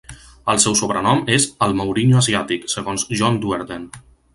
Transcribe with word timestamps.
El 0.53 0.61
seu 0.63 0.77
sobrenom 0.79 1.21
és 1.37 1.47
"el 1.67 1.77
Mourinho 1.83 2.21
asiàtic" 2.25 2.69
segons 2.79 3.09
John 3.23 3.43
Duerden. 3.47 3.91